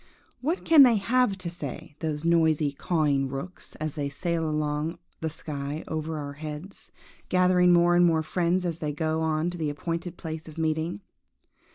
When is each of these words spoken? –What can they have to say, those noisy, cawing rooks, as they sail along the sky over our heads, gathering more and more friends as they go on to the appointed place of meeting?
–What 0.41 0.65
can 0.65 0.81
they 0.81 0.95
have 0.95 1.37
to 1.37 1.51
say, 1.51 1.95
those 1.99 2.25
noisy, 2.25 2.71
cawing 2.73 3.27
rooks, 3.29 3.75
as 3.75 3.93
they 3.93 4.09
sail 4.09 4.49
along 4.49 4.97
the 5.19 5.29
sky 5.29 5.83
over 5.87 6.17
our 6.17 6.33
heads, 6.33 6.91
gathering 7.29 7.71
more 7.71 7.95
and 7.95 8.03
more 8.03 8.23
friends 8.23 8.65
as 8.65 8.79
they 8.79 8.93
go 8.93 9.21
on 9.21 9.51
to 9.51 9.59
the 9.59 9.69
appointed 9.69 10.17
place 10.17 10.47
of 10.47 10.57
meeting? 10.57 11.01